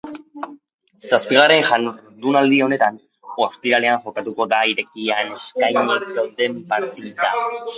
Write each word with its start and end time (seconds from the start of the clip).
Zazpigarren 1.09 1.61
jardunaldi 1.67 2.57
honetan 2.67 2.97
ostirlean 3.47 4.03
jokatuko 4.07 4.49
da 4.55 4.63
irekian 4.73 5.31
eskainiko 5.37 6.25
den 6.43 6.59
partida. 6.75 7.31